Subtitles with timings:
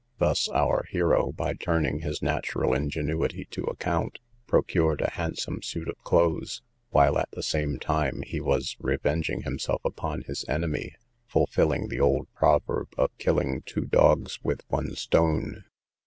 [0.17, 5.95] Thus our hero, by turning his natural ingenuity to account, procured a handsome suit of
[6.03, 10.95] clothes, while, at the same time, he was revenging himself upon his enemy;
[11.27, 15.65] fulfilling the old proverb of killing two dogs with one stone.